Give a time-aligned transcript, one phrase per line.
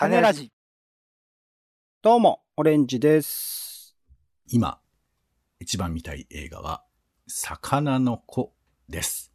[0.00, 0.50] 種ラジ。
[2.00, 3.98] どうも、オレンジです。
[4.50, 4.80] 今、
[5.58, 6.82] 一番見たい映画は、
[7.26, 8.54] 魚の子
[8.88, 9.30] です。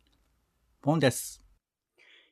[0.82, 1.44] ポンです。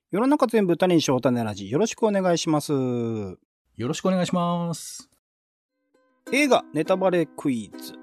[0.10, 1.69] 世の中全部種にしよう種ラジ。
[1.69, 2.74] よろしくお願いします。
[2.74, 3.38] よ
[3.78, 5.12] ろしくお願いします。
[6.31, 7.94] 映画ネタバレクイズ。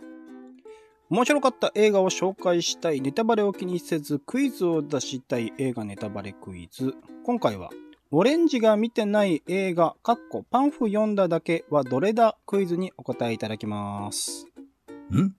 [1.08, 6.94] 面白かった映画を紹介したい、ネタバレを気にせずクイズを出したい映画ネタバレクイズ。
[7.24, 7.70] 今回は、
[8.12, 14.48] オレンジが見てない映画、かっこパンフ読んだだけはどれだクイズにお答えいただきます。
[15.12, 15.16] ん？
[15.22, 15.32] ん？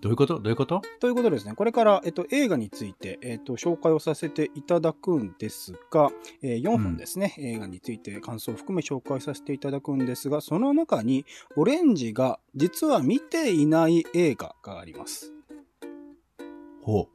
[0.00, 0.38] どういうこと？
[0.38, 0.80] どういうこと？
[1.00, 15.32] ということでですね、これから、えっと、映画について、えっと、紹介をさせていただくんですが、えー4分ですね、映画について感想を含め紹介させていただくんですが、その中に、オレンジが実は見ていない映画があります。
[16.80, 17.08] ほ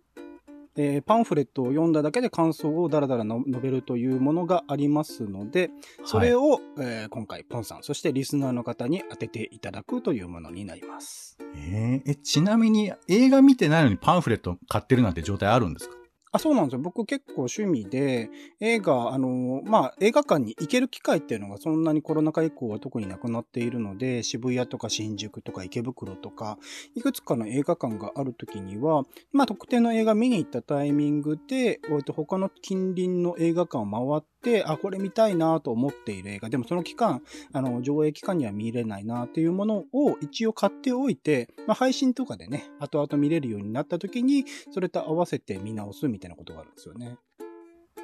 [0.76, 5.70] えーパンフレットを読んだだけで感想をダラダラの述べるというものがありますので、
[6.04, 6.08] う。
[6.08, 6.44] それを。
[6.54, 11.38] を、えー今回、ポンさん、そしてリスナーの方に当てていただくというものになります。
[11.56, 15.96] えーえ、ちなみに映画見てないのにパンフレット買ってるなんて状態あるんですか？
[16.36, 16.80] あ、そうなんですよ。
[16.80, 26.58] 僕結構趣味で、映画、あの、まあ、映画館に行ける機会っていうのがそんなにコロナ禍以降は特になくなっているので、渋谷とか新宿とか池袋とか、
[26.96, 34.33] いくつかの映画館がある時には、まあ、特定の映画見に行ったタイミングで、えっと他の近隣の映画館を回って、
[34.66, 47.18] あ、これ見たいなと思っている映画、でもその期間、あの、上映期間には見れないなっていうものを一応買っておいて、まあ、配信とかでね、後々見れるようになった時に、それと合わせて見直すみたいなことがあるんですよね。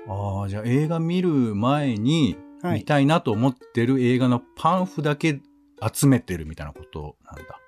[0.07, 2.79] ああ、じゃあ映画見る前に、はい。
[2.79, 5.39] 見たいなと思ってる映画のパンフだけ
[5.93, 7.59] 集めてるみたいなことなんだ。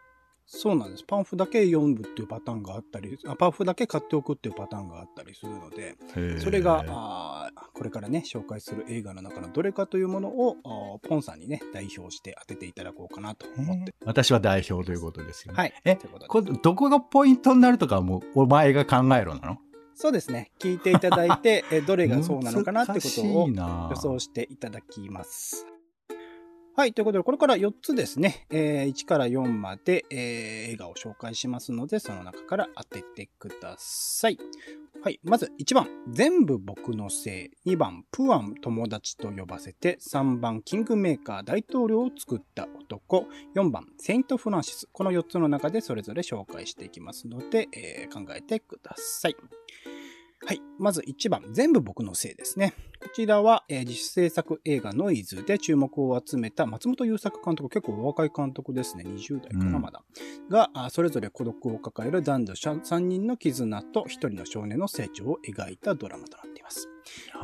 [0.53, 1.05] そうなんです。
[1.05, 5.95] パンフだけ読むっていうパターンがあったり、あパンフだけ買っておくっていうパターンがあったりするので、
[6.39, 13.95] それが、あーこれからね、紹介する映画の中のどれかというものを、ポンさんにね、代表して当てていただこうかなと思って。
[14.05, 15.57] 私は代表ということですよね。
[15.57, 15.73] はい。
[15.85, 15.97] え
[16.27, 19.57] こどこがポイントになるとかはもうお前が考えろなの？
[19.93, 20.51] そうですね。
[20.59, 23.47] 聞いていただいて、えどれがそうなのかなってことを
[23.89, 25.65] 予想していただきます。
[26.81, 26.93] はい。
[26.93, 34.39] ということで、これから4つですね、えー1から4まで、えー映画を紹介しますので、その中から当ててください。
[35.03, 35.19] はい。
[35.23, 37.73] まず1番、全部僕のせい。
[37.73, 39.99] 2番、プアン友達と呼ばせて。
[40.01, 43.27] 3番、キングメーカー大統領を作った男。
[43.53, 44.89] 4番、セイントフランシス。
[44.91, 49.35] この4つの中でそれぞれ紹介していきますので、えー考えてください。
[50.45, 50.61] はい。
[50.79, 52.73] まず1番、全部僕のせいですね。
[52.99, 59.03] こちらは、えー自主制作映画ノイズで注目を集めた松本優作監督、結構お若い監督ですね。
[59.05, 60.03] 20代かな、うんまだ。
[60.49, 66.90] が、あそれぞれ孤独を抱える男女3人の絆と1人の少年の成長を描いたドラマとなっています。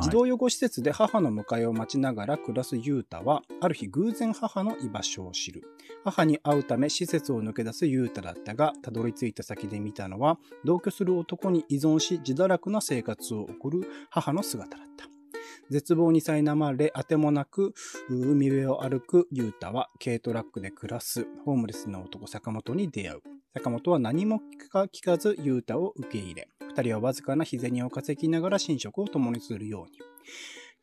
[0.01, 5.63] 児童養護施設で母の迎えを待ちながら暮らすユータは、ある日偶然母の居場所を知る。
[6.03, 15.16] 母に会うため施設を抜け出すユータだったが、たどり着いた先で見たのは、同居する男に依存し自堕落な生活を送る母の姿だった。
[15.69, 17.73] 絶望に苛まれ、あてもなく、
[18.09, 23.21] 海辺を歩くユータは、軽トラックで暮らすホームレスの男坂本に出会う。
[23.53, 24.41] 坂本は何も
[24.93, 29.99] 聞かずユータを受け入れ、二人はわずかな日銭を稼ぎながら寝食を共にするように。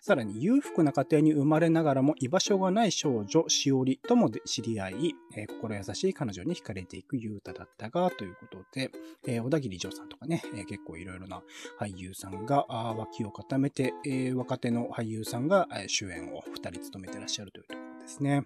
[0.07, 8.91] さらに裕福な家庭に生まれながらも居場所がない少女、しおりとも知り合い、えー心優しい彼女に惹かれていくユータだったが、ということで、
[9.27, 11.43] えー小田切丈さんとかね、えー結構いろいろな
[11.81, 18.45] 俳優さんが脇を固めて、えー若手の俳優さんが主演を二人務めてらっしゃるというところですね。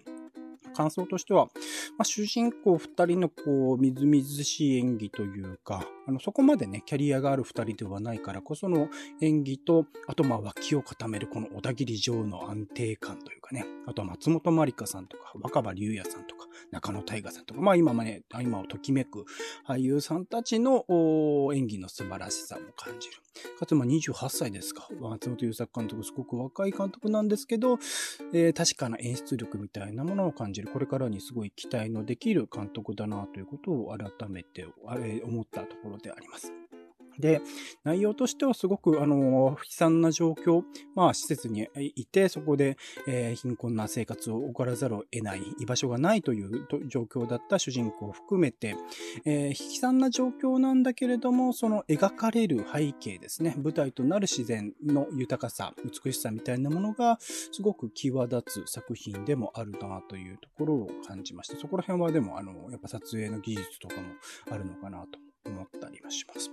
[0.73, 1.47] 感想としては、
[1.97, 8.89] まあ、主人公二人のこう、みずみずしい演技というか、あの、そこまでね、キャリアがある二人ではないからこその
[9.21, 19.25] 演技と、あとまあ脇を固めるこの小田切城の安定感というかね、あとは松本まりかさんとか、若葉龍也さんとか、中野大河さんとか、まあ今まね、今をときめく
[19.67, 20.83] 俳優さんたちの
[21.53, 23.13] 演技の素晴らしさも感じる。
[23.59, 24.87] かつまあ28歳ですか。
[24.99, 27.77] 松本優作監督、すごく若い監督なんですけど、
[28.33, 30.67] えー確かな演出力みたいなものを感じる。
[30.67, 34.67] これからにすごい期待のできる監督だなということを改めて
[35.23, 36.53] 思ったところであります。
[37.19, 37.41] で、
[37.83, 40.63] 内容としてはすごく、あの、悲惨な状況、
[40.95, 48.75] まあ、施設にいて、そこで、えー貧困な生活を送らざるを得ない、居場所がないという状況だった主人公を含めて、
[49.25, 55.73] えー悲惨な状況なんだけれども、その描かれる背景ですね、舞台となる自然の豊かさ、
[56.03, 61.57] 美しさみたいなものが、すごく際立つ作品でもあるなというところを感じました。
[61.57, 64.07] そこら辺はでも、あの、やっぱ撮影の技術とかも
[64.49, 66.51] あるのかなと思ったりはします。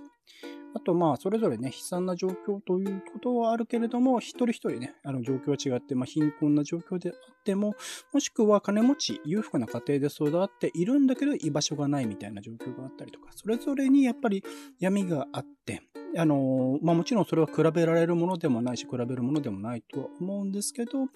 [0.75, 7.75] あと、まあ、それぞれね、悲惨な状況ということはあるけれども、一人一人ね、あの、状況は違って、まあ、貧困な状況であっても、
[8.13, 14.43] もしくは金持ち、裕福な家庭で育っているんだけど、居場所がないみたいな状況があったりとか、それぞれにやっぱり
[14.79, 15.81] 闇があって、
[16.17, 21.07] あの、まあもちろんそれは比べられるものでもないし、比べるものでもないとは思うんですけど、なん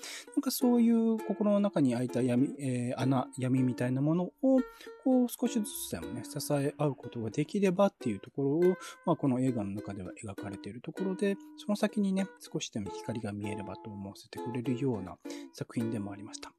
[0.42, 4.60] かそういう心の中に開いた闇、えー、穴、闇みたいなものを、
[5.04, 8.62] こう少しずつでもね、支え合うことができればっていうところを、
[9.06, 15.18] まあこの映画の中では描かれているところで、その先にね、少しでも光が見えればと思わせてくれるような
[15.54, 16.52] 作品でもありました。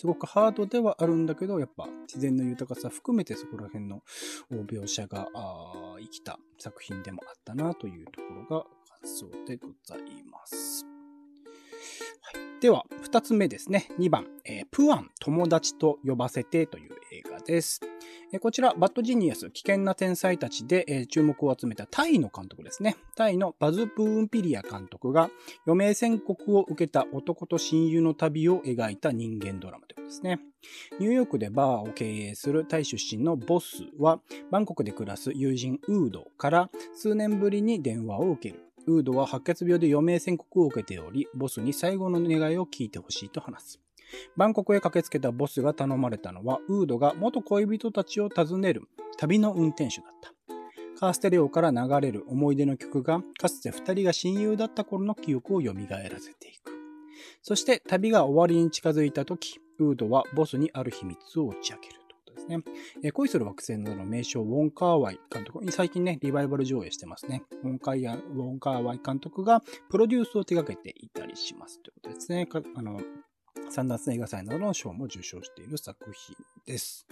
[0.00, 4.00] すごくハードではあるんだけど、やっぱ自然の豊かさ含めてそこら辺の
[4.50, 5.28] 描写が
[6.00, 8.70] 生きた作品でもあったなというところが感
[9.04, 10.86] 想でございます。
[12.60, 13.88] では、二つ目ですね。
[13.98, 17.80] 2番、えー、プアン友達と呼ばせてという映画です。
[18.32, 22.96] えこちら、バッドジニアス、危険な天才たちで、え注目を集めたタイの監督ですね。
[23.16, 25.30] タイのバズ・プーンピリア監督が
[25.66, 30.38] 余命宣告を受けた男と親友の旅を描いた人間ドラマということですね。
[30.98, 38.69] ニューヨークでバーを経営するタイ出身のボスは、バンコクで暮らす友人ウードから数年ぶりに電話を受ける。
[38.86, 43.80] ウードは白血病で余命宣告を受けており、ボスに最後の願いを聞いてほしいと話す。
[44.36, 48.82] バンコクへ駆けつけたボスが頼まれたのは、ウードが元恋人たちを訪ねる
[49.16, 50.32] 旅の運転手だった。
[50.98, 55.74] カーステレオから流れる思い出の曲が、かつて二人が親友だった頃の記憶を蘇ら
[56.18, 56.72] せていく。
[57.42, 61.99] そして旅が終わりに近づいた時、ウードはボスにある秘密を打ち明ける。
[62.30, 62.58] ですね。
[63.02, 67.42] え恋する惑星などの名称、ウォン・カーワイ監督、最近ね、リバイバル上映してますね。
[67.62, 71.80] ウォンカイウォン・カーワイ監督がプロデュースを手掛けていたりします。
[71.80, 72.48] ということですね。
[72.76, 73.00] あの、
[73.70, 76.36] サンダース映画祭などの賞も受賞している作品
[76.66, 77.06] です。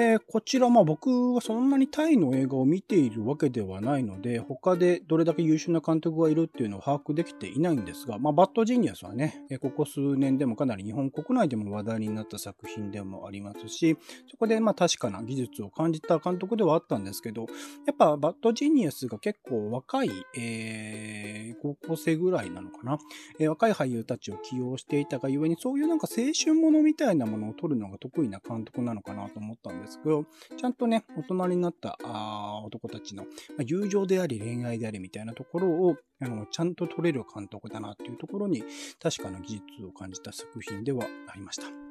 [0.00, 13.98] えー、こちら、まあ僕はそんなにタイの映画を見ているわけではないので、他でどれだけ優秀な監督がいるっていうのを把握できていないんですが、まあバッドジーニアスはね、ここ数年でもかなり日本国内でも話題になった作品でもありますし、
[14.30, 17.42] そこでまあ確かな技術を感じた監督ではあったんですけど、
[17.86, 22.98] やっぱバッドジーニアスが結構若い、えー、高校生ぐらいなのかな、
[23.38, 30.24] えー、若い俳優たちを起用していたがゆえに、そういうなんか青春ものみたいなものを撮るのが得意な監督なのかなと思ったんですですけど、
[30.56, 33.24] ちゃんとね、大人になったあ男たちの、
[33.56, 38.62] ま、友情であり恋愛でありみたいなところを、あの、ちゃんと撮れる監督だなっていうところに、
[39.02, 41.89] 確かな技術を感じた作品ではありました。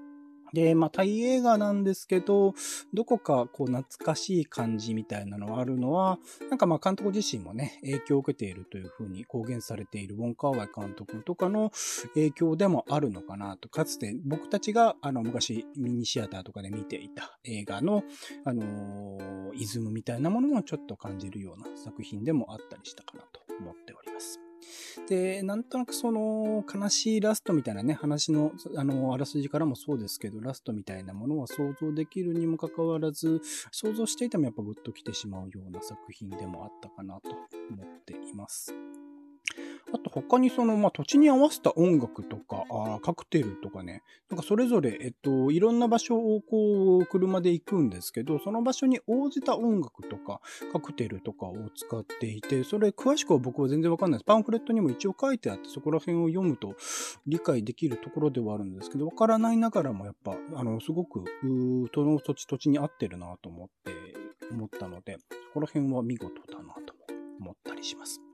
[0.54, 2.54] で、まあ、タイ映画なんですけど、
[2.94, 6.20] どこかこう懐かしい感じみたいなのがあるのは、
[6.50, 11.72] なんかまあ監督自身もね、影響を受けているというふうに公言されているウォン・カーワイ監督とかの
[12.14, 18.04] 影響でもあるのかなと、かつて僕たちがあの昔ミニシアターとかで見ていた映画の、
[18.46, 24.49] あのー、イズムみたいなものもちょっと感じるような作品でもあったりしたかなと思っております。
[25.08, 33.42] で、なんとなくその悲しいラストみたいなね、話の、あの、あらすじからもそうですけど、ラストみたいなものは想像できるにもかかわらず、
[33.72, 37.30] 想像していてもやっぱグッと来てしまうような作品でもあったかなと
[37.72, 38.74] 思っています。
[39.94, 50.42] あと他にその、まあ、土地に合わせた音楽とか、あカクテルとかね、なんかそれぞれ、えっと、いろんな場所をこう、車で行くんですけど、その場所に応じた音楽とか、
[50.72, 54.26] カクテルとかを使っていて、それ詳しくは僕は全然わかんないです。
[54.26, 56.76] パンフレットにも一応書いてあって、そこら辺を読むと
[57.26, 61.24] 理解できるところではあるんですけど、わからないながらもやっぱ、あの、すごく、
[61.94, 63.94] その土地土地に合ってるなと思って、
[64.52, 66.94] 思ったので、そこら辺は見事だなと
[67.40, 68.29] 思ったりします。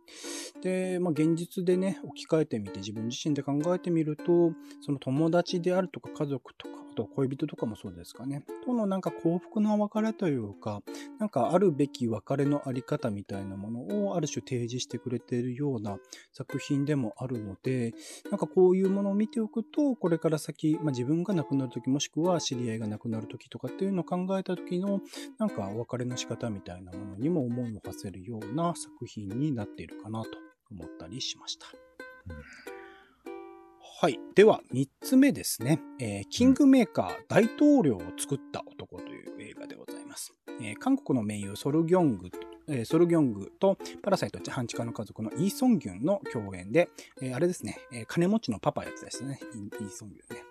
[0.61, 10.81] で、まあ、現実でね、置き換えてみて、自分自身で考えてみると、その友達であるとか家族とか、と恋人とかもそうですかね、とのなんか幸福な別れというか、
[11.19, 15.97] なんかあるべき別れのあり方みたいなものをある種提示してくれているような
[16.31, 17.93] 作品でもあるので、
[18.31, 25.01] なんかこういうものを見ておくと、これから先、まあ、自分が亡くなるとき、もしくは知り合いが亡くなるときとかっていうのを考えたときの、
[25.37, 30.29] なんかお別れの仕方みたいなものにも思いを馳せるような作品になっているかなと
[30.71, 31.67] 思ったりしました。
[32.29, 32.74] うん
[33.97, 34.19] はい。
[34.35, 35.79] では、3つ目ですね。
[36.01, 40.33] えー、キングメーカー大統領を作った男という映画でございます。
[40.59, 42.29] えー、韓国の名優ソルギョング、
[42.67, 46.89] えー、ソルギョングとパラサイト半地下の家族のイーソンギュンの共演で、
[47.21, 49.39] えー、あれですね、えー、金持ちのパパやつですね。
[49.79, 50.43] イーソンギュンね。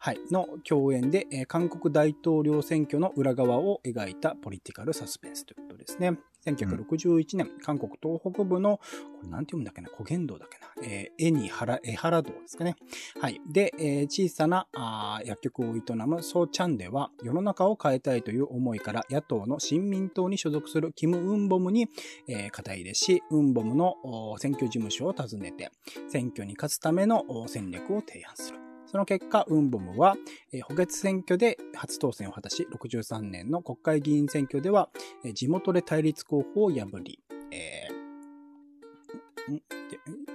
[0.00, 0.18] はい。
[0.32, 6.18] の共演で、えー、韓国大統領選挙の裏側を描いたポリティカルサスペンスということですね。
[6.46, 8.82] 1961年、韓国東北部の、こ
[9.22, 12.76] れなんて読むんだっけな、古言道だっけな、えー、絵に原、絵原道ですかね。
[13.20, 13.40] はい。
[13.50, 21.88] で、えー、小さなあ薬局を営むソーチャンでは、世の中を変えたいという思いから野党の新民党に所属するキム・ウンボムに、
[22.28, 23.96] えー、肩入れし、ウンボムの
[24.38, 25.70] 選挙事務所を訪ねて、
[26.08, 28.69] 選挙に勝つための戦略を提案する。
[28.90, 30.16] その結果、ウンボムは、
[30.64, 34.90] 補欠選挙で初当選を果たし、63年の国会議員選挙では、
[35.32, 37.20] 地元で対立候補を破り、
[37.52, 37.86] え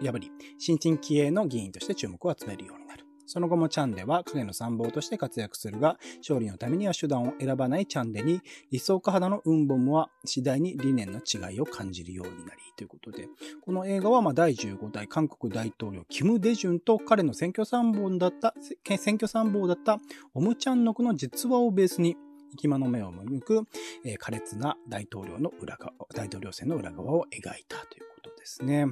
[0.01, 3.04] ー、破り、新進気鋭の議員として注目を集めるようになる。
[3.25, 8.41] その後もチャンデは影の参謀として活躍するが、勝利のためには手段を選ばないチャンデに、
[8.71, 13.27] 理想家肌のウンボムは次第に理念の違いを感じるようになり、ということで、
[13.61, 18.53] この映画はま第15代韓国大統領キム・デジュンと彼の選挙参謀だった、
[18.97, 19.99] 選挙参謀だった
[20.33, 22.15] オムチャンノクの実話をベースに、
[22.51, 23.63] 生き間の目を向く、
[24.05, 28.87] えー、苛烈な大統領の裏側、大統領選の裏側を描いたということですね。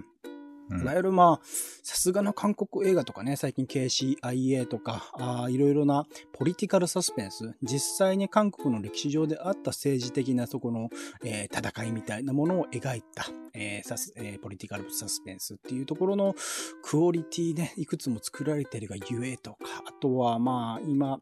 [0.81, 1.45] いわゆるまあ、
[1.83, 10.89] さすがの韓国映画とかね、最近 KCIA とか、あいろいろなポリティカルサスペンス、実際に韓国の歴史上であった政治的なそこの、
[11.23, 16.35] えー、戦いみたいなものを描いた、えーサスえー、ポリティカルサスペンスっていうところの
[16.83, 21.19] クオリティね、いくつも作られているがゆえとか、あとはまあ、今、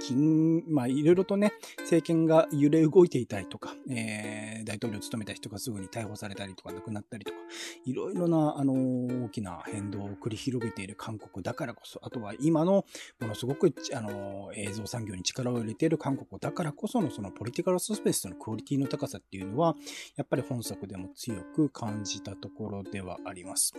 [0.00, 7.38] 金、まあ、いろいろとね、政権が揺れ動いていたりとか、えー、大統領を務めた人がすぐに逮捕されたりとか亡くなったりとか、
[7.84, 12.84] いろいろな、あのー、大きな変動を繰り広げている韓国だからこそ、あとは今の、
[13.20, 19.74] ものすごく、あのー、映像産業に力を入れている韓国だからこその、そのポリティカルスペースのクオリティの高さっていうのは、
[20.16, 23.74] やっぱり本作でも強く感じたところではあります。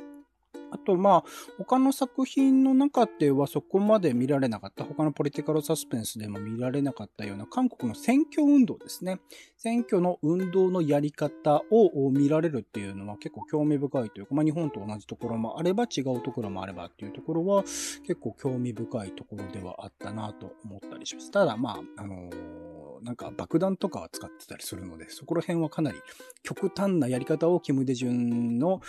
[0.72, 1.24] あと、まあ、
[1.57, 9.19] 他の作品の中ではそこまで見られなかった、他のポリティカルサスペンスでも見られなかったような韓国の選挙運動ですね。
[9.57, 21.31] 選挙の運動のやり方を見られるっていうのは結構興味深いというか、まあ、日本と同じところもあれば違うところもあればっていうところは結構興味深いところではあったなと思ったりします。
[21.31, 26.01] ただ、まあ、あのーなんか爆弾とかは使ってたりするので、そこら辺はかなり
[26.43, 28.81] 極端なやり方をキム・デジュンの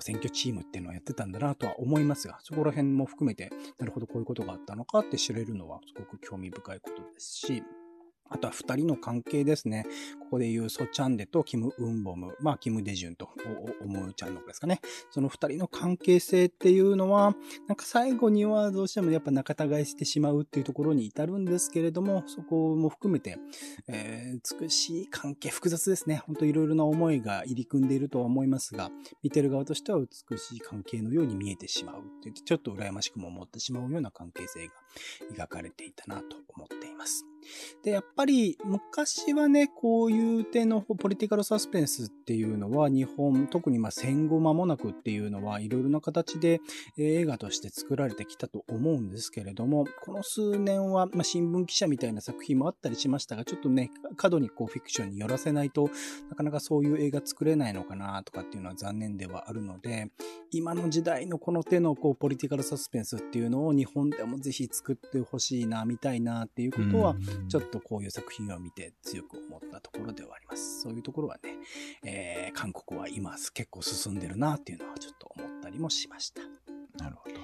[0.00, 7.62] 選挙チームっていうのはやってたんだなとは思いますが、そこら辺も含めて、なるほどこういうことがあったのかって知れるのはすごく興味深いことですし、
[8.30, 9.86] あとは二人の関係ですね。
[10.20, 13.30] ここで言うソチャンデとキム・ウンボム、まあ、キム・デジュンと
[13.82, 14.80] 思うちゃんのですかね。
[15.10, 17.34] その二人の関係性っていうのは、
[17.66, 23.38] なんか最後にはどうしてもやっぱ仲違いしてしまうっていうところに至るんですけれども、そこも含めて、
[23.88, 26.22] えー、美しい関係、複雑ですね。
[26.26, 28.90] ほんといろいろな思いが入り組んでいるとは思いますが、
[29.22, 34.66] 見てる側としては美しい関係のように見えてしまうってって、ちょっと羨ましくも思ってしまうような関係性
[35.36, 37.24] が描かれていたなと思っています。
[37.82, 46.60] で、やっぱり昔はね、こういう点のポリティカルサスペンスっていうのは日本、特にま戦後間もなくっていうのはいろいろな形で
[46.96, 55.90] 映画として作られてきたと思うんですけれども、この数年は、ま新聞記者みたいな作品もあったりしましたが、ちょっとね、過度にこうフィクションに寄らせないと
[56.30, 60.10] なかなかそういう映画作れないのかなとかっていうのは残念ではあるので、
[60.50, 67.16] 今の時代のこの手のこうポリティカルサスペンスっていうのを日本でもぜひ作ってほしいな、見たいなっていうことは、
[67.48, 70.82] ちょっとこういう作品を見て強く思ったところではあります。
[70.82, 71.56] そういうところはね、
[72.04, 76.40] えー、韓国は今結構進んでるなっていうのはちょっと思ったりもしました。
[77.02, 77.36] なるほど。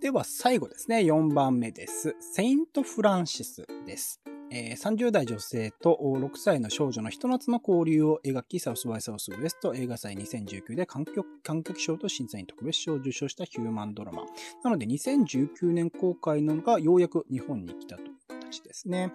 [0.00, 2.16] では最後ですね、4番目です。
[2.20, 4.20] セイント・フランシスです。
[4.50, 14.24] えー、30代女性と6歳の少女のひと夏の交流を描き、サウスバイサウスウエスト映画祭2019で観客観客賞と審査員特別賞を受賞したヒューマンドラマ。
[14.64, 19.12] なので2019年公開のがようやく日本に来たという形ですね。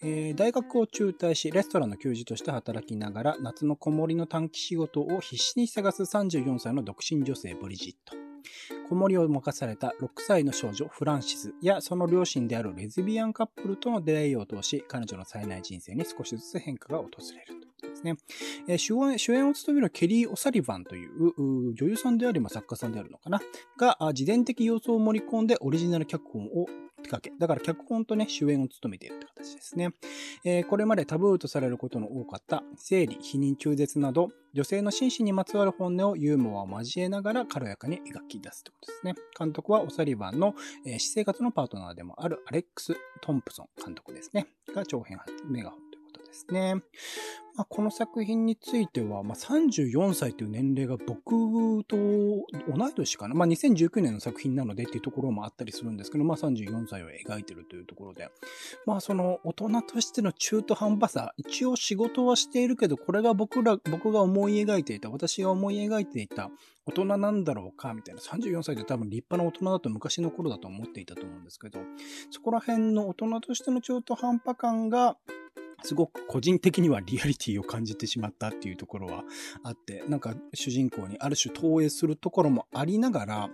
[0.00, 8.27] えー、大学を中退し、レストランの給仕として働きながら、夏の子守の短期仕事を必死に探す34歳の独身女性ブリジット。
[8.88, 17.68] 子守を任された6歳の少女フランシスやその両親であるレズビアンカップルとの出会いを通し、彼女の冴えない人生に少しずつ変化が訪れると。
[17.88, 18.16] ですね。
[18.66, 23.40] えー、主演主演を務めるケリー・オサリバンという女優さんであり、まあ、作家さんであるのかな？
[23.76, 26.66] が、自伝的要素を盛り込んでオリジナル脚本を
[27.02, 29.90] 手掛け、だから脚本とね、主演を務めているって形ですね。
[30.44, 39.14] えー、これまでタブーとされることの多かった生理、否認中絶など、女性の心身にまつわる本音をユーモアを交えながら軽やかに描き出すってことですね。
[39.38, 40.54] 監督はオサリバンの、
[40.86, 44.46] えー、私生活のパートナーでもあるアレックス・トンプソン監督ですね。
[44.74, 45.87] が長編メガホン
[46.28, 46.76] ですね。
[47.58, 53.34] まあ、この作品については、まあ、34歳という年齢が僕と同い年かな。
[53.34, 58.30] まあ、2019年の作品なのでっていうところもあったりするんですけど、まあ、34歳を描いてるというところで、
[58.86, 66.52] まあ、その大人としての中途半端さ、一応仕事はしているけど、これが僕ら、僕が思い描いていた、私が思い描いていた
[66.86, 68.20] 大人なんだろうか、みたいな。
[68.20, 71.80] 34歳で多分立派な大人だと昔の頃だと思っていたと思うんですけど、
[72.30, 75.16] そこら辺の大人としての中途半端感が、
[75.82, 79.24] すごく個人的にはリアリティを感じてしまったっていうところは
[79.62, 83.50] あって、なんか主人公にある種投影するところもありながら、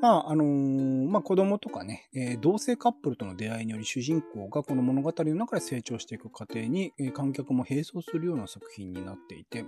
[0.00, 9.66] まあ、あのー、まあ子供とかね、えー、同性カップルとの出会いにより主人公がこの物語の中で成長していく過程に、えー、観客も並走するような作品になっていて、そ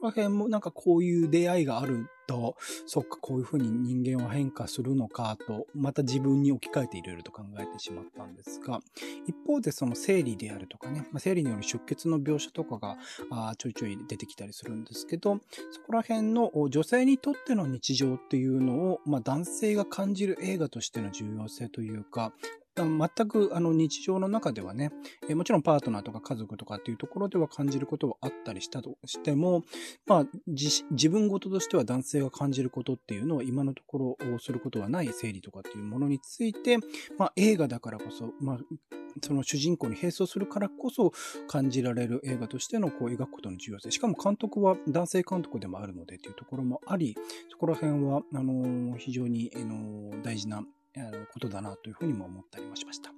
[0.00, 2.56] こら辺もなんかこういう出会いがあると、
[2.86, 8.80] そっか、こういうふうに人間は変化するのかと、また自分に置き換えていろいろと考えてしまったんですが、
[9.26, 12.96] 一方でその生理であるとかね、まあ、生理による出血の描写とかが
[13.30, 15.40] あちょいちょい出てきたりするんですけど、
[15.72, 22.32] そこら辺の女性にとっての日常っていうのを、まあ、男性が感じる映画としての重要性というか、
[22.76, 24.90] 全くあの日常の中ではね、
[25.28, 29.62] えもちろんパートナーとか家族とかっていうところでは感じることはあったりしたとしても、
[30.06, 36.78] まあ、自分事としては男性が感じることっていうのを今のところすることはない生理とかっていうものについて、
[37.18, 38.58] まあ、映画だからこそ、まあ、
[39.22, 41.12] その主人公に並走するからこそ
[41.48, 43.90] 感じられる映画としてのこう描くことの重要性。
[43.90, 47.16] しかも監督は男性監督でもあるのでっていうところもあり、
[47.50, 50.62] そこら辺は、あの、非常に、あの、大事な
[50.96, 53.10] あのことだなというふうにも思ったりもしました。
[53.10, 53.12] あ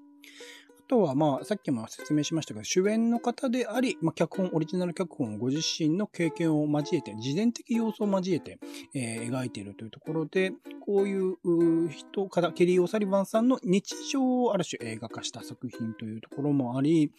[0.89, 8.59] とは、まあ、さっきも説明しましたが、主演の方であり、まあ、脚本、オリジナル脚本をご自身の経験を交えて、自伝的要素を交えて、
[8.95, 17.13] えー、描いているというところで、こういう人から、ケリー・オサリバンさんの日常をある種映画化した作品というところもあり、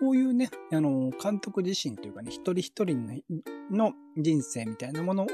[0.00, 3.22] こういうね、あの、監督自身というかね、一人一人
[3.70, 5.26] の人生みたいなものを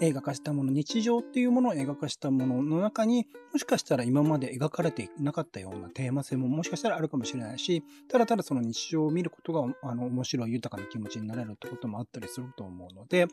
[0.00, 13.26] 映画化したもの、日常っていうものを映画化したものの中に、もしかしたら今まで描かれていなかったようなテーマ性ももしかしたらあるかもしれないし、ただただその日常を見ることが、あの、面白い豊かな気持ちになれるってこともあったりすると思うので、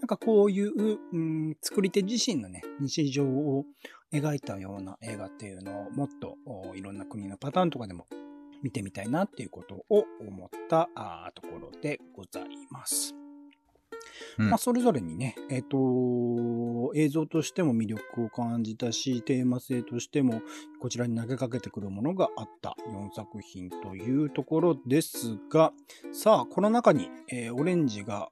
[0.00, 3.64] なんかこういう、うん、作り手自身のね、日常を
[4.12, 6.36] 描いたような映画っていうのをもっと
[6.74, 8.06] いろんな国のパターンとかでも
[8.62, 10.88] 見てみたいなっていうことを思った
[11.34, 13.21] ところでございます。
[14.38, 20.42] うん、まあ、それぞれにね、え、ー、と、映像としても魅力を感じたし、テーマ性としても、
[20.80, 25.72] こちらに投げかけてくるものがあった4作品というところですが、
[26.12, 28.30] さあ、この中に、えー、オレンジが、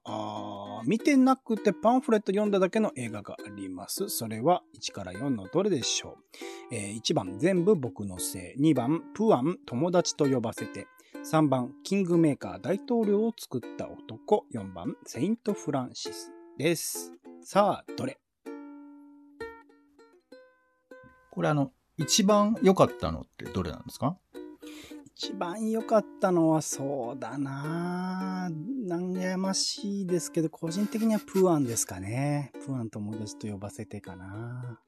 [0.84, 4.08] 見てなくてパンフレット読んだだけの映画があります。
[4.08, 6.18] それは1から4のどれでしょ
[6.70, 8.72] う、えー、?1 番、全部僕のせい。
[8.72, 10.86] 2番、プアン、友達と呼ばせて。
[11.22, 14.46] 3番、キングメーカー大統領を作った男。
[14.54, 17.12] 4番、セイント・フランシスです。
[17.42, 18.18] さあ、どれ？
[21.30, 24.16] これあの、一番良かったのってどれなんですか？
[25.14, 28.48] 一番良かったのはそうだな
[28.88, 32.50] 悩ましいですけど、個人的にはプアンですかね。
[32.64, 34.80] プアン友達と呼ばせてかな。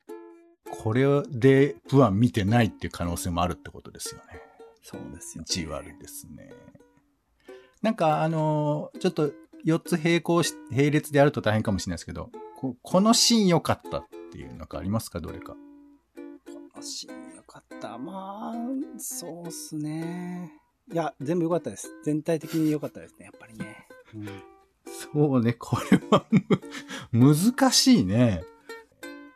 [0.70, 4.40] これでプアン見てないっていう可能性もあるってことですよね。
[4.82, 5.46] そうですよ、ね。
[5.48, 6.52] じわるですね。
[7.80, 9.32] なんか、あのー、ちょっと
[9.64, 15.20] 4つ並行し、並列であると大変かもしれないですけど、ここのシーン良かったっていうのかありますか？
[15.20, 15.54] どれか。
[15.54, 15.58] こ
[16.76, 17.98] のシーン良かった。
[17.98, 20.52] まあ、そうっすね。
[20.92, 21.88] いや、全部良かったです。
[22.04, 23.86] 全体的に良かったですね、やっぱりね。
[24.14, 24.26] うん、
[24.86, 26.26] そうね、これは
[27.12, 28.42] 難しいね。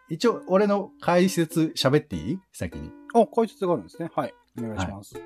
[0.08, 2.38] 一応、俺の解説喋っていい？
[2.52, 2.90] 先に。
[3.14, 4.10] あ、解説があるんですね。
[4.14, 4.34] はい。
[4.58, 5.14] お願いします。
[5.14, 5.24] はい、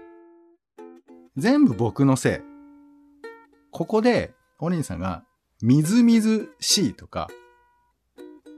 [1.40, 2.38] 全部僕のせい。
[3.70, 5.24] ここで、お兄さんが、
[5.62, 7.28] みずみずしいとか、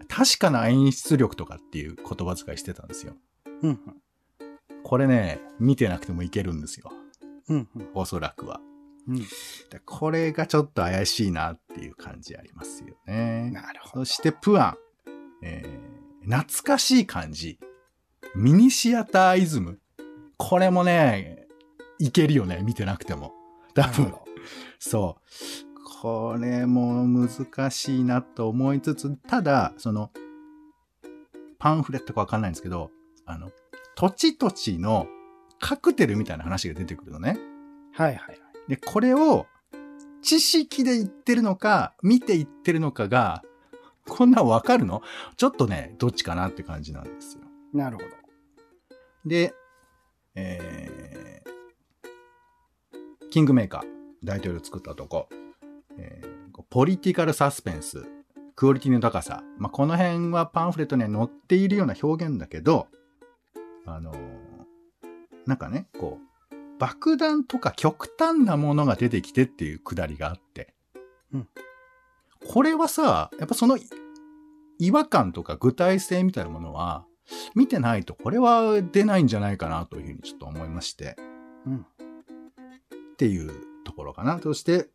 [0.08, 3.14] 確かな演出力とかっていう言葉遣いしてたんですよ。
[3.62, 3.80] うん、
[4.82, 6.90] これね、見てなくてもいけるんですよ。
[7.48, 8.60] うん、おそらくは。
[9.06, 9.22] うん、
[9.84, 13.50] これがちょっと怪しいなっていう感じありますよね。
[13.52, 14.04] なるほど。
[14.04, 14.76] そしてプアン。
[15.44, 17.60] えー、懐かしい感じ。
[18.34, 19.78] ミニシアターイズム。
[20.36, 21.41] これもね、
[22.04, 22.62] いけるよね。
[22.62, 23.32] 見てなくても。
[23.74, 24.12] 多分。
[24.78, 26.00] そう。
[26.00, 30.10] これも難しいなと思いつつ、ただ、その、
[31.58, 32.90] パンフレットかわかんないんですけど、
[33.24, 33.52] あの、
[33.94, 35.06] 土地土地の
[35.60, 37.38] カクテルみたいな話が出てくるのね。
[37.92, 38.38] はいはいはい。
[38.68, 39.46] で、これを
[40.22, 43.42] 知識で言ってるのか、見て言ってるのかが、
[44.08, 45.02] こんなんわかるの？
[45.36, 47.42] ちょっとね、どっちかなって感じなんですよ。
[47.72, 48.08] なるほど。
[49.24, 49.54] で、
[50.34, 51.51] えー、
[53.32, 53.82] キングメーカー。
[54.22, 55.26] 大統領作ったとこ、
[55.96, 56.32] えー
[56.68, 58.04] ポリティカルサスペンス、
[58.56, 59.42] クオリティの高さ。
[59.56, 62.88] まあ、この辺はパンフレットには載っているような表現だけど、
[63.86, 64.16] あのー
[65.46, 70.74] なんかね、こう、爆弾とか極端なものが出てきてっていうくだりがあって。
[71.32, 71.48] うん
[72.46, 73.78] これはさ、やっぱその
[74.78, 77.06] 違和感とか具体性みたいなものは、
[77.54, 81.16] 見てないとこれは出ないんじゃないかなというふうにちょっと思いまして。
[81.66, 81.86] うん。
[83.22, 83.52] っていう
[83.84, 84.40] ところかな。
[84.42, 84.88] そして、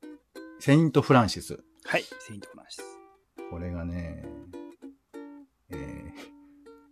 [0.60, 1.64] セイント・フランシス。
[1.86, 2.04] はい。
[2.20, 2.84] セイントフランシス。
[3.50, 4.26] これがね、
[5.70, 6.38] えー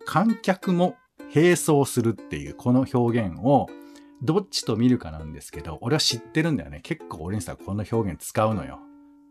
[0.08, 0.95] 観客も
[1.34, 3.67] 並走するっていうこの表現を
[4.21, 6.80] どっちと見るかなんですけど、俺は知ってるんだよね。
[6.84, 8.80] 結構俺にさ、この表現使うのよ。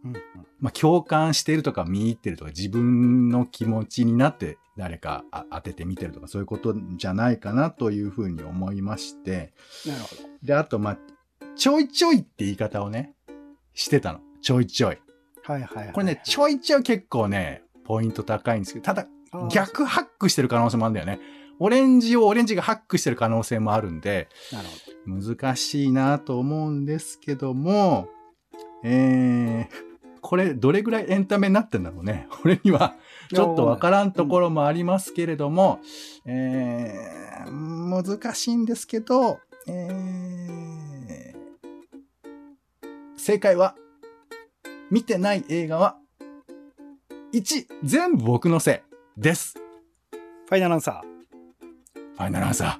[0.04, 0.22] うんうん。
[0.58, 9.54] まあ、共感してるとか見入ってるとか自分の気持ちになって誰かあ当てて見てるとかそういうことじゃないかなというふうに思いまして、
[9.86, 10.22] なるほど。
[10.42, 10.98] で、あと、まあ、
[11.56, 13.14] ちょいちょいって言い方をね、
[13.74, 14.20] してたの。
[14.40, 14.98] ちょいちょい。
[15.42, 15.92] はいはいはい。
[15.92, 19.06] これね、ちょいちょい結構ね、ポイント高いんですけど、ただ、
[19.50, 21.20] 逆ハックしてる可能性もあるんだよね。
[21.58, 24.74] オレンジをオレンジがハックしてる可能性もあるんで、なるほ
[25.06, 28.08] 難しいなと思うんですけども、
[28.82, 32.28] えー、これどれぐらいエンタメになってんだろうね。
[32.44, 32.96] 俺には
[33.32, 35.80] ちょっとわからんところもありますけれども、
[36.26, 39.88] えー、難しいんですけど、え
[43.24, 43.74] 正解は、
[44.90, 45.96] 見てない映画は、
[47.32, 48.82] 1、全部僕のせ
[49.16, 49.54] いです。
[49.54, 49.60] ど。
[50.46, 51.98] ファイナルアンサー。
[52.16, 52.78] ファイナルアンサ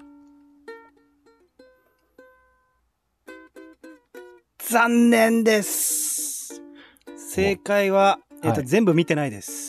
[4.58, 6.60] 残念です。
[7.16, 9.63] 正解は、えっ、と、はい全部見てないです。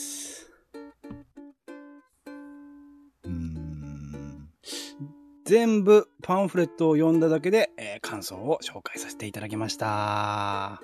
[5.46, 10.82] 全部パンフレットを読んだだけで、えー感想を紹介させていただきました。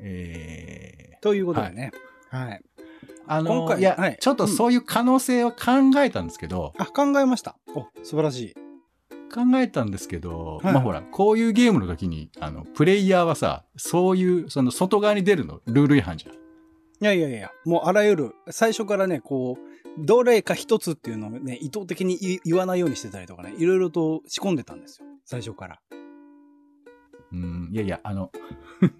[0.00, 1.92] えー、ということでね。
[2.28, 2.62] はい。
[3.28, 5.56] あの今回いや、はいちょっとそういう可能性を考
[5.98, 7.56] えたんですけど、あ、考えました。
[7.72, 8.54] お、素晴らしい。
[9.32, 16.34] 考えたんですけど、はいまあほら、こういうゲームの時に、あの、プレイヤーはさ、そういう、その外側に出るの、ルール違反じゃん。
[16.34, 16.36] い
[17.00, 25.06] やいやいや、もうあらゆる、最初からね、こう、どれか一つっていうのをね、意図的に言言わないようにしてたりとかね、いろいろと仕込んでたんですよ。
[25.24, 25.80] 最初から。
[27.32, 28.30] うん、いやいや、あの、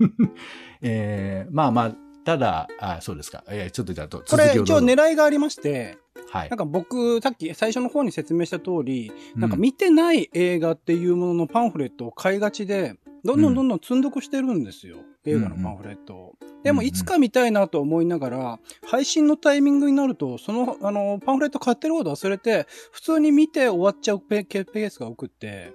[0.81, 3.44] えー、まあまあ、ただ、あそうですか。
[3.48, 4.81] えー、ちょっとじゃあ、とこれ一応。
[4.81, 5.98] 狙いがありまして、
[6.31, 6.59] はいなん。
[6.59, 14.98] か僕、さっき最初の方に説明した通り、なんかうん見てない映画っていうもののパンフレットを買いがちで、どんどんどんどん積んどくしてるんですよ。
[15.24, 16.35] 映画のパンフレットを。
[16.64, 25.74] でも、うんうんいつか見たいなと思いながら、配信のタイミングになると、その、あの、パンフレット買ってること忘れて、普通に見て終わっちゃうペペペースが多くって、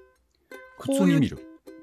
[0.79, 1.39] 普通に見る？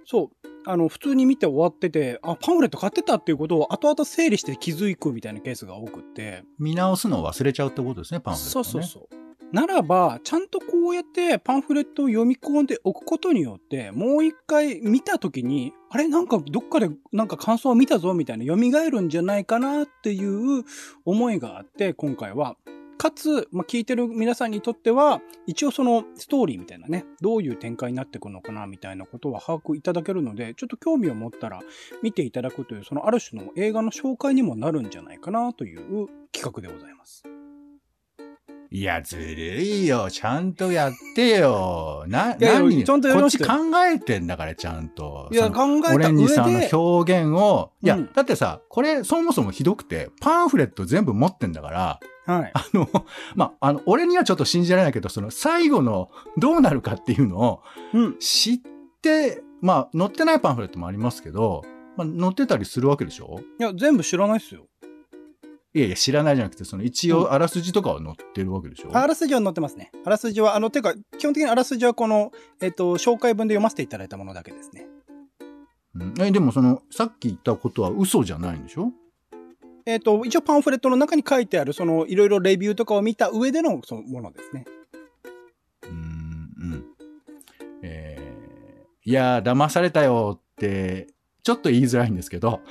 [0.07, 0.49] そう。
[0.67, 8.65] あの、普通に見て終わってて、あ、パンフレット買ってたっていうことを後々整理して気づくみたいなケースが多くって、見直すのを忘れちゃうってことですね、パンフレット、ね。
[8.65, 9.09] そうそうそう。
[9.55, 18.57] ならば、ちゃんとこうやってパンフレットを読み込んでおくことによって、もう一回見たときに、あれなんかどっかでなんか感想を見たぞみたいな蘇
[18.91, 20.65] るんじゃないかなっていう
[21.05, 22.57] 思いがあって、今回は。
[22.99, 31.61] かつ、まあ、聞いてる皆さんにとっては、一応そのストーリーみたいなね、どういう展開になっていくのかなみたいなことは把握いただけるので、ちょっと興味を持ったら
[32.03, 37.34] 見ていただくという、そのある種の映画の紹介にもなるんじゃないかなという企画でございます。
[38.75, 40.11] いや、ずるいよ。
[40.11, 42.05] ちゃんとやってよ。
[42.09, 45.29] な、いやいや何ちゃんとやりこっちまよ考えてんだから、ちゃんと。
[45.31, 52.51] いや、その考えたオレンジさん上で、の表現を、いや、うんだってさ、これそもそもひどくて、パンフレット全部持ってんだから、はい。
[52.53, 52.89] あの、
[53.37, 58.19] まあ、あの、俺にはちょっと信じられないけど、その最後のどうなるかっていうのをうん。
[58.19, 58.59] 知っ
[59.03, 61.63] て、まあ、載ってないパンフレットもありますけど、
[61.97, 63.39] まあ、載ってたりするわけでしょ？
[63.61, 64.67] いや、全部知らないっすよ。
[65.77, 69.91] いやいや、知らないじゃなくて、その一うん応あらすじとかは載ってるわけでしょ、あらすじは載ってますね。
[70.05, 72.31] あらすじは、あの、てか、基本的にあらすじはこの、
[72.63, 74.87] えっ、と、紹介文で読ませていただいたものだけですね。
[75.97, 78.93] うんえ、でもその、さっき言ったことは嘘じゃないんでしょ？
[79.85, 84.65] えっ、と、一応パンフレットの中に書いてある、その、いろいろレビューとかを見た上での、そのものですね。
[85.83, 85.97] うーん、う
[86.77, 86.85] ん。
[87.83, 91.09] えー、いやー、騙されたよって、
[91.45, 92.63] ちょっと言いづらいんですけど、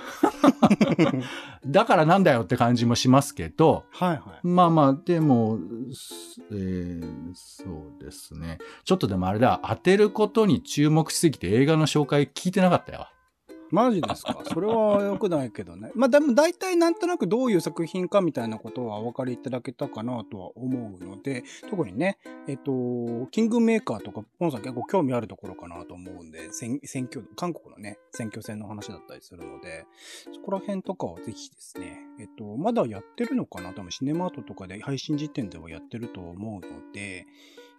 [1.65, 4.19] だからなんだよって感じもしますけど、はいはい。
[4.47, 5.59] まあまあ、でも、
[5.93, 7.63] すえーそ
[7.99, 8.57] うですね。
[8.83, 13.07] ちょっとでもあれだ、当てることに注目しすぎて映画の紹介聞いてなかったよ。
[13.73, 14.39] マジですか？
[14.45, 15.91] それは良くないけどね。
[15.95, 29.85] まあでも大体なんとなくどういう作品かみたいなことはお分かりいただけたかなとは思うので、特にね、えっと、キングメーカーとか、ポンさん結構興味あるところかなと思うんで、選選挙、韓国のね、選挙戦の話だったりするので、
[30.31, 33.73] そこら辺とかはぜひですね、えっと、まだやってるのかな？
[33.73, 37.25] 多分シネマートとかで配信時点ではやってると思うので、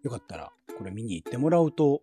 [0.03, 2.03] よかったらこれ見に行ってもらうと、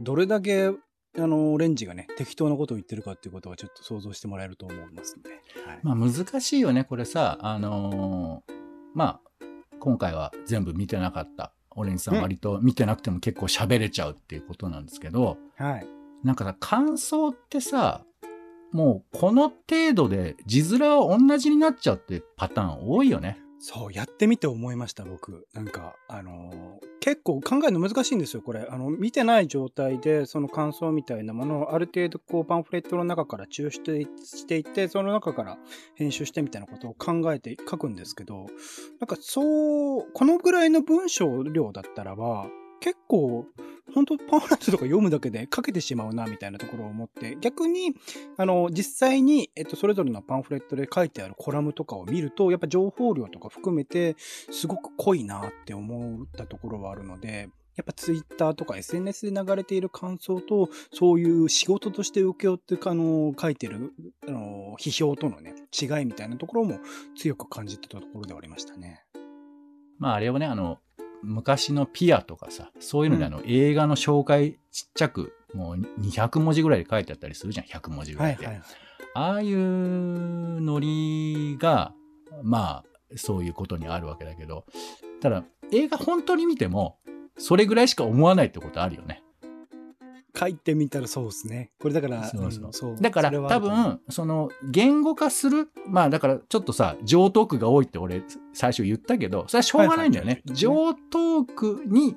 [0.00, 0.70] どれだけ
[1.18, 5.30] あの、レンジがね、適当なことを言ってるかっていうことはちょっと想像してもらえると思いますので。
[5.66, 8.52] はい、まあ難しいよね、これさ、あのー、
[8.94, 9.44] まあ、
[9.78, 11.52] 今回は全部見てなかった。
[11.74, 15.86] オレンジさん割と見てなくても結構喋れちゃうっていうことなんですけど、はい。
[16.22, 18.04] なんかさ、感想ってさ、
[18.72, 23.38] もうこの程度で字面は同じになっちゃうってパターン多いよね。
[23.58, 25.48] そう、やってみて思いました、僕。
[25.52, 28.68] なんか、あのー、結構考えるの難しいんですよ、これ。
[28.70, 35.58] あの、見てない状態で、その感想みたいなものをある程度、こう、パンフレットの中から抽出していって、その中から
[35.96, 38.46] 編集してみたいなことを考えて書くんですけど、
[39.00, 42.46] なんか、そう、このぐらいの文章量だったらば、
[42.82, 43.46] 結構、
[43.94, 47.94] 本当パンフレットとか読むだけで書けてしまうな、みたいなところを思って、逆に、
[48.36, 63.92] あの、実際に、えっと、それぞれのパンフレットで書いてあるコラムとかを見ると、やっぱ情報量とか含めて、すごく濃いなって思ったところはあるので、やっぱツイッターとか SNS で流れている感想と、そういう仕事として受け負って、あの、書いてる、
[64.26, 66.80] あの、批評とのね、違いみたいなところも
[67.16, 69.04] 強く感じてたところではありましたね。
[69.98, 70.80] まあ、あれはね、あの、
[71.22, 78.46] 昔のピアとかさ、そういうのであの、うん、映画の紹介ちっちゃく、もう200文字ぐらいで書いてあったりするじゃん、100文字ぐらいで。
[78.46, 78.64] はいはい、
[79.14, 81.92] ああいうノリが、
[82.42, 84.64] まあ、そういうことにあるわけだけど、
[85.20, 86.98] ただ、映画本当に見ても、
[87.36, 89.22] それぐらいしか思わないってことあるよね。
[90.38, 91.70] 書いてみたらそうですね。
[91.80, 100.42] これだから、そうそうそうだから多分、その言語化する、まあだからちょっとさ、上トークが多いって俺最初言ったけど、それはしょうがないんだよね。
[100.46, 102.16] 上トークに、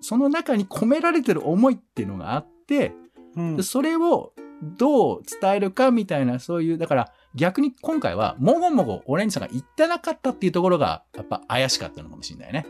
[0.00, 2.94] その中に込められてる思いっていうのがあって、
[3.36, 12.66] うん、それをどう伝えるかみたいな、そういう、だから逆に今回はもごもごオレンジさんが言ってなかったっていうところが、やっぱ怪しかったのかもしれないね。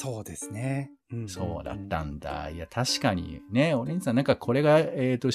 [0.00, 0.92] そうですね。
[1.26, 2.50] そうだったんだ。
[2.50, 5.28] いや、確かにね、オレンジさんなんかこれが、えっ、ー、と、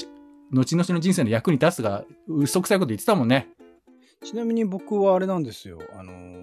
[0.53, 3.49] 後々の人生の役に立つが、嘘くさいこと言ってたもんね。
[4.23, 5.79] ちなみに僕はあれなんですよ。
[5.99, 6.42] あのー、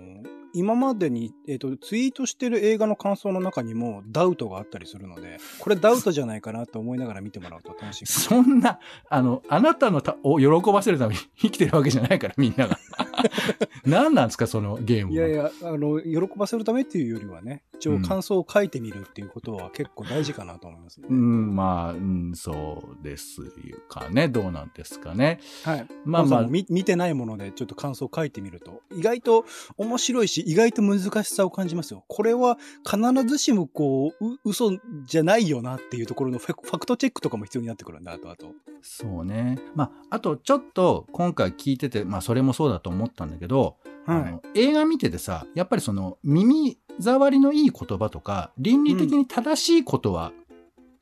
[0.52, 8.06] 今までに、えっ、ー、と、ツイートしてる映画の感想の中にもダウトがあったりするので、これダウトじゃないかなと思いながら見てもらうと楽しい。
[8.06, 12.78] そんな、あの、あなたのたを喜ばせるために 生きてるわけじゃないから、みんなが。
[13.84, 21.06] 何なんですか、そのゲームいやいや、あの、喜ばせるためっていうよりはね、一応感想を書いてみるっていうことは結構大事かなと思いますね。
[21.10, 23.40] うん、まあ、うん、そうです
[23.88, 24.28] かね。
[24.28, 25.40] どうなんですかね。
[25.64, 25.86] はい。
[26.04, 26.46] まあまあ。
[26.46, 29.46] 見てないものでちょっと感想を書いてみると、意外と
[29.78, 32.04] 面白いし、意外と難しさを感じますよ。
[32.08, 38.52] これは必ずしもこう、う嘘じゃないよなっていうところのファクトチェックとかも必要になってくるんだ、あとあと。
[38.82, 39.58] そうね。
[39.74, 43.76] まあ、あとちょっと今回聞いてて、まあそれもそうだと思ったんだけど、
[44.06, 50.32] はい、あの映画見ててさ、やっぱりその耳障りのいい言葉とか、倫理的に正しいことは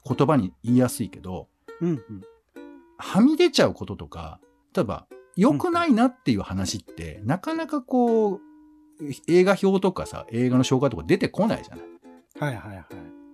[0.04, 1.48] 言葉に言いやすいけど、
[1.80, 2.22] うんうん、
[2.96, 4.40] はみ出ちゃうこととか、
[4.74, 8.40] 例えば、良くないなっていう話って、うん、なかなかこう、
[9.28, 11.86] 映画表とかさ、映画の紹介とか出てこないじゃない。
[12.40, 12.86] はいはいはい。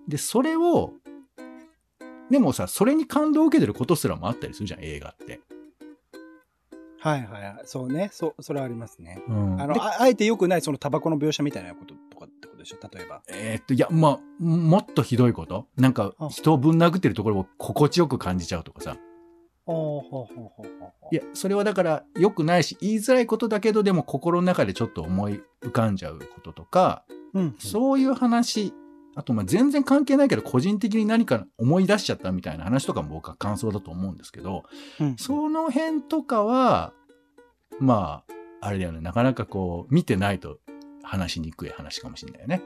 [0.07, 0.93] で、それを、
[2.29, 5.39] でもさ、それに感動を受けてることすらもあったりするじゃん、映画って。
[6.99, 7.61] はいはい。
[7.65, 8.09] そうね。
[8.11, 9.21] そう、それはありますね。
[9.27, 12.77] うん、あのあ、あえて良くない、そのタバコの描写みたいなこととかってことでしょ？
[12.91, 13.21] 例えば。
[13.29, 15.67] えー、っと、いや、まあ、もっとひどいこと。
[15.77, 18.97] なんか、人をぶん殴ってるところを心地よく感じちゃうとかさ。
[21.11, 28.73] いや、それはだから良くないし、言いづらいことだけど、でも心の中でちょっと思い浮かんじゃうこととか、うん、そういう話、
[29.15, 34.63] あと、まあ全然関係ないけど、個人的に何か思い出しちゃったみたいな話とかも僕は感想だと思うんですけど、
[34.99, 36.93] うん、その辺とかは、
[37.79, 38.23] ま
[38.61, 40.59] あ、あれだよね、なかなかこう、見てないと
[41.03, 42.61] 話しにくい話かもしれないよね。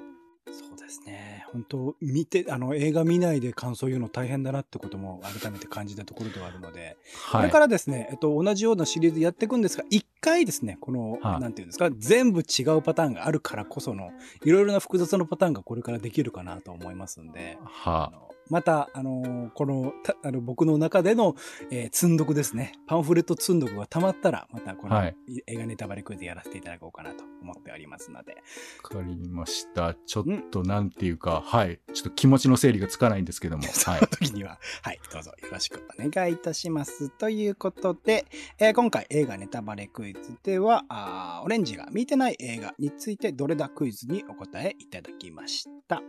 [0.89, 1.45] ですね。
[1.52, 6.97] 本当見て、あの、映画見ないで感想言うの大変だなってことも改めて感じたところではあるので、
[7.28, 14.10] はい、これからですね、えっと、同じようなシリーズやっていくんですが、一回ですね、この、はなんていうんですか、全部違うパターンがあるからこその、
[14.43, 21.35] いろいろな複雑なパターンがこれからできるかなと思いますんで、はあまた、あのー、この、あの、僕の中での、
[21.71, 22.73] えー、積んどくですね。
[22.88, 25.03] パンフレット積んどくが溜まったら、またこの、
[25.47, 28.38] 映画ネタバレクイズやらせていただこうかなと思っておりますので。
[28.83, 29.95] わかりました。
[30.05, 31.79] ちょっとなんていうか、はい。
[31.93, 33.63] ちょっと気持ちの整理がつかないんですけども。
[33.69, 34.07] そのはい。
[34.07, 37.09] 時には、はい、どうぞよろしくお願いいたします。
[37.09, 38.25] ということで、
[38.57, 46.01] えー今回映画ネタバレクイズでは、あーオレンジが見てない映画についてどれだクイズにお答えいただきました。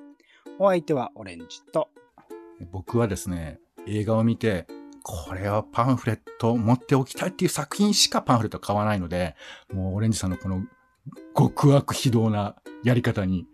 [0.59, 1.89] お相手はオレンジと、
[2.71, 4.67] 僕はですね、映画を見て、
[5.03, 9.35] これはパンフレット持っておきたいっていう作品しかパンフレット買わないので、
[9.73, 10.63] もうオレンジさんのこの
[11.37, 13.47] 極悪非道なやり方に、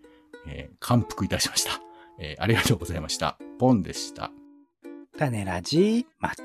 [0.48, 1.80] えー感服いたしました、
[2.18, 3.38] えーありがとうございました。
[3.58, 4.30] ポンでした。
[5.16, 6.44] 種ラジ、また。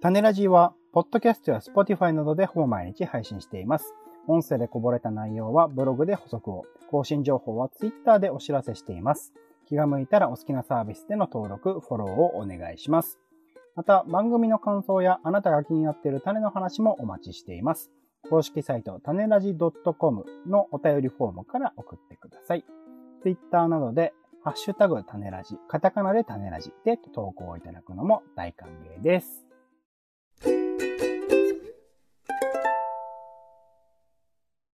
[0.00, 3.94] 種ラジは、ポッドキャストや Spotify などでほぼ毎日配信しています。
[4.28, 9.32] 音声でこぼれた内容はブログで補足を、更新情報は Twitter でお知らせしています。
[9.66, 13.18] 気が向いたらお好きなサービスでの登録、フォローをお願いします。
[13.74, 17.90] また、番組の感想やあなたが気になっている種の話もお待ちしています。
[18.30, 22.64] 公式サイト、種ラジ .com のお便りフォームから送ってください。
[23.22, 24.12] Twitter などで、
[24.42, 29.45] ハッシュタグ種ラジ、カタカナで種ラジで投稿いただくのも大歓迎です。